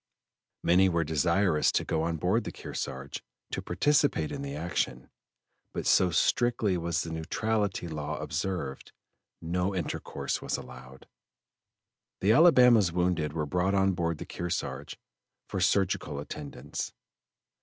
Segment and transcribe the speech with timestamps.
[0.63, 5.11] Many were desirous to go on board the Kearsarge to participate in the action,
[5.75, 8.93] but so strictly was the neutrality law observed,
[9.43, 11.07] no intercourse was allowed.
[12.19, 14.97] The Alabama's wounded were brought on board the Kearsarge
[15.47, 16.93] for surgical attendance.